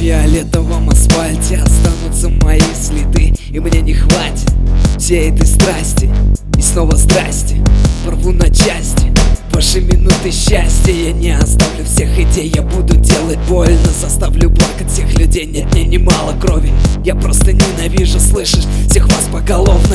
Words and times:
фиолетовом 0.00 0.88
асфальте 0.88 1.56
Останутся 1.56 2.30
мои 2.42 2.60
следы 2.74 3.34
И 3.52 3.60
мне 3.60 3.82
не 3.82 3.92
хватит 3.92 4.50
всей 4.98 5.30
этой 5.30 5.46
страсти. 5.46 6.10
И 6.56 6.62
снова 6.62 6.96
страсти 6.96 7.62
Порву 8.04 8.32
на 8.32 8.48
части. 8.48 9.12
Ваши 9.52 9.80
минуты 9.80 10.30
счастья 10.30 10.92
Я 10.92 11.12
не 11.12 11.30
оставлю 11.30 11.84
всех 11.84 12.18
идей. 12.18 12.50
Я 12.54 12.62
буду 12.62 12.96
делать 12.96 13.38
больно 13.48 13.90
Заставлю 14.00 14.50
плакать 14.50 14.90
всех 14.90 15.12
людей. 15.18 15.44
Нет, 15.44 15.70
мне 15.72 15.84
немало 15.84 16.32
крови 16.40 16.72
Я 17.04 17.14
просто 17.14 17.52
ненавижу, 17.52 18.18
слышишь? 18.20 18.64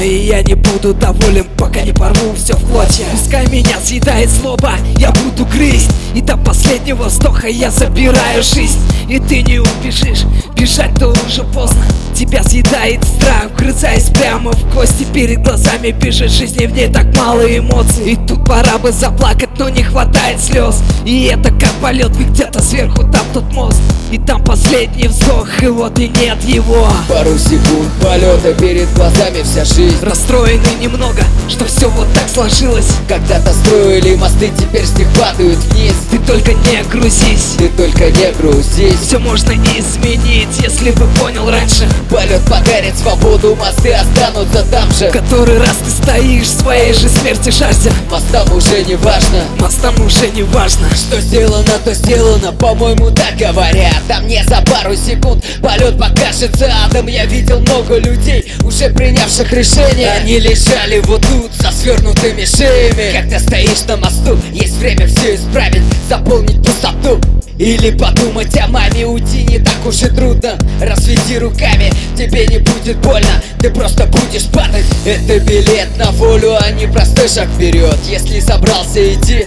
И 0.02 0.26
я 0.26 0.42
не 0.44 0.54
буду 0.54 0.94
доволен 0.94 1.46
Пока 1.58 1.82
не 1.82 1.94
порву 1.94 2.34
все 2.36 2.56
в 2.56 2.70
клочья 2.70 3.06
Пускай 3.12 3.48
меня 3.48 3.80
съедает 3.82 4.30
злоба, 4.30 4.74
я 4.98 5.12
буду 5.12 5.46
грызть. 5.46 5.92
И 6.14 6.22
до 6.22 6.36
последнего 6.38 7.04
вздоха 7.04 7.48
я 7.48 7.72
забираю 7.72 8.44
жизнь. 8.44 8.80
И 9.10 9.20
ты 9.20 9.42
не 9.42 9.60
убежишь, 9.60 10.24
бежать-то 10.56 11.08
уже 11.08 11.44
поздно 11.44 11.86
Тебя 12.16 12.44
съедает 12.44 13.04
страх, 13.04 13.50
вгрызаясь 13.52 14.10
прямо 14.10 14.54
в 14.54 14.74
кости 14.74 15.06
Перед 15.14 15.44
глазами 15.44 15.92
бежит 15.92 16.32
жизнь, 16.32 16.62
и 16.62 16.68
в 16.68 16.74
ней 16.74 16.88
так 16.88 17.14
мало 17.16 17.42
эмоций. 17.42 18.14
И 18.14 18.16
тут 18.16 18.46
пора 18.46 18.78
бы 18.78 18.92
заплакать, 18.92 19.50
но 19.60 19.68
не 19.68 19.84
хватает 19.84 20.42
слез. 20.42 20.82
И 21.06 21.26
это 21.26 21.52
как 21.52 21.72
полет, 21.82 22.16
ведь 22.16 22.30
где-то 22.30 22.62
сверху 22.62 23.04
там 23.04 23.22
тот 23.34 23.44
мост. 23.54 23.82
И 24.12 24.18
там 24.18 24.44
последний 24.44 25.08
вздох, 25.08 25.62
и 25.62 25.68
вот 25.68 26.00
и 26.00 26.08
нет 26.08 26.42
его. 26.44 26.88
Пару 27.10 27.38
секунд 27.38 27.90
полета 28.02 28.54
перед 28.54 28.94
глазами 28.94 29.42
вся 29.44 29.66
жизнь. 29.66 29.98
Расстроены 30.02 30.68
немного, 30.82 31.24
что 31.50 31.66
все 31.66 31.90
вот 31.90 32.08
так 32.14 32.30
сложилось. 32.30 32.92
Когда-то 33.10 33.54
строили 33.54 34.16
мосты, 34.16 34.52
теперь 34.58 34.86
с 34.86 34.98
них 34.98 35.08
падают 35.20 35.58
вниз. 35.58 35.94
Ты 36.12 36.20
только 36.20 36.54
не 36.54 36.84
грузись. 36.90 37.56
Ты 37.58 37.70
только 37.70 38.12
не 38.12 38.32
грузись. 38.34 39.00
Все 39.02 39.18
можно 39.18 39.52
изменить, 39.52 40.60
если 40.62 40.92
бы 40.92 41.08
понял 41.20 41.50
раньше 41.50 41.90
Полет 42.10 42.42
подарит 42.50 42.98
свободу, 42.98 43.56
мосты 43.56 43.94
останутся 43.94 44.64
там 44.72 44.92
же. 44.92 45.10
Который 45.10 45.58
раз 45.58 45.78
ты 45.84 45.90
стоишь 45.90 46.50
своей 46.50 46.94
же 46.94 47.10
смерти 47.10 47.50
жаждя 47.50 47.92
Мостам 48.10 48.52
уже 48.56 48.84
не 48.84 48.96
важно. 48.96 49.44
Мостам 49.60 49.96
уже 50.06 50.30
не 50.30 50.44
важно. 50.44 50.88
Что 50.96 51.20
сделано, 51.20 51.72
то 51.84 51.94
сделано, 51.94 52.52
по-моему, 52.54 53.12
так 53.12 53.36
говорят. 53.38 54.04
А 54.10 54.20
мне 54.22 54.44
за 54.44 54.64
пару 54.72 54.96
секунд 54.96 55.44
полет 55.62 55.98
покажется 55.98 56.72
адом. 56.86 57.08
Я 57.08 57.26
видел 57.26 57.60
много 57.62 57.98
людей, 57.98 58.52
уже 58.64 58.90
принявших 58.90 59.52
решение. 59.52 60.12
Они 60.12 60.40
лежали 60.40 61.00
вот 61.00 61.22
тут 61.22 61.52
со 61.60 61.72
свернутыми 61.72 62.46
шеями. 62.46 63.18
Когда 63.18 63.40
стоишь 63.40 63.84
на 63.88 63.98
мосту, 63.98 64.38
есть 64.52 64.78
время 64.78 65.08
все 65.08 65.36
исправить 65.36 65.84
Заполнить 66.08 66.64
пустоту 66.64 67.20
или 67.58 67.92
подумать 67.92 68.58
о 68.60 68.68
маме, 68.68 69.06
уйти 69.06 69.44
не 69.44 69.60
так 69.60 69.86
уж 69.86 70.02
и 70.04 70.08
трудно. 70.08 70.58
Разведи 70.82 71.38
руками, 71.38 71.92
тебе 72.18 72.48
не 72.48 72.60
будет 72.60 72.98
больно. 72.98 73.42
Ты 73.62 73.70
просто 73.70 74.06
будешь 74.06 74.46
падать. 74.48 74.86
Это 75.06 75.40
билет 75.40 75.98
на 75.98 76.12
волю, 76.12 76.58
а 76.60 76.72
не 76.72 76.88
простой 76.88 77.30
шаг 77.30 77.48
вперед. 77.50 77.98
Если 78.08 78.40
собрался 78.40 79.14
идти 79.14 79.46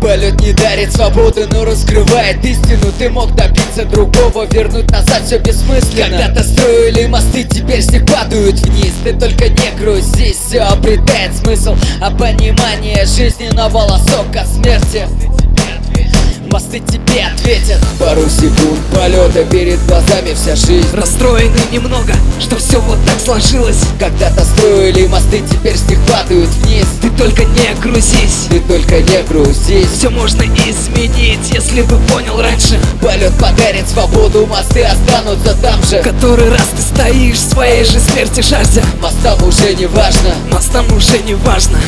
Полет 0.00 0.40
не 0.40 0.52
дарит 0.52 0.92
свободы, 0.92 1.46
но 1.50 1.64
раскрывает 1.64 2.44
истину. 2.44 2.92
Ты 2.98 3.08
мог 3.08 3.34
добиться 3.34 3.84
другого, 3.84 4.46
вернуть 4.46 4.90
назад 4.90 5.22
все 5.26 5.38
бессмысленно. 5.38 6.18
Когда-то 6.18 6.44
строили 6.44 7.06
мосты, 7.06 7.44
теперь 7.44 7.84
них 7.90 8.06
падают 8.06 8.60
вниз. 8.60 8.92
Ты 9.02 9.14
только 9.14 9.48
не 9.48 9.70
грузись, 9.78 10.36
все 10.46 10.60
обретает 10.60 11.34
смысл. 11.34 11.74
А 12.00 12.10
понимание 12.10 13.04
жизни 13.06 13.48
на 13.52 13.68
волосок 13.68 14.36
от 14.36 14.46
смерти 14.46 15.06
Мосты 16.56 16.80
тебе 16.80 17.22
ответят. 17.22 17.78
Пару 17.98 18.22
секунд 18.30 18.80
полета 18.90 19.44
перед 19.44 19.78
глазами 19.84 20.32
вся 20.32 20.56
жизнь. 20.56 20.88
Расстроены 20.94 21.58
немного, 21.70 22.14
что 22.40 22.56
все 22.56 22.80
вот 22.80 22.96
так 23.04 23.20
сложилось. 23.20 23.82
Когда-то 24.00 24.42
строили 24.42 25.06
мосты, 25.06 25.42
теперь 25.50 25.76
с 25.76 25.86
них 25.86 25.98
падают 26.06 26.48
вниз. 26.48 26.86
Ты 27.02 27.10
только 27.10 27.44
не 27.44 27.74
грузись. 27.82 28.46
Ты 28.48 28.60
только 28.60 29.02
не 29.02 29.22
грузись. 29.24 29.90
Все 29.98 30.08
можно 30.08 30.44
изменить, 30.44 31.50
если 31.52 31.82
бы 31.82 31.98
понял 32.10 32.40
раньше. 32.40 32.80
Полет 33.02 33.34
подарит 33.34 33.86
свободу, 33.86 34.46
мосты 34.46 34.82
останутся 34.82 35.54
там 35.60 35.82
же. 35.82 36.00
Который 36.02 36.48
раз 36.48 36.68
ты 36.74 36.80
стоишь 36.80 37.36
в 37.36 37.50
своей 37.50 37.84
же 37.84 38.00
смерти 38.00 38.40
жаждя 38.40 38.82
Мостам 39.02 39.46
уже 39.46 39.74
не 39.74 39.84
важно. 39.84 40.34
Мостам 40.50 40.86
уже 40.96 41.18
не 41.18 41.34
важно 41.34 41.78